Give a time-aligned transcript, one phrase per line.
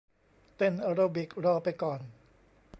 [0.57, 1.99] เต้นแอโรบิครอไปก่อน